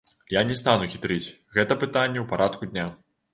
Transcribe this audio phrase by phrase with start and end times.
[0.35, 2.89] Я не стану хітрыць, гэта пытанне ў парадку дня.